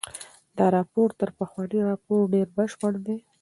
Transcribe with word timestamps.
دا 0.57 0.65
راپور 0.75 1.09
تر 1.19 1.29
پخواني 1.39 1.79
راپور 1.89 2.21
ډېر 2.33 2.47
بشپړ 2.57 2.93
دی. 3.05 3.17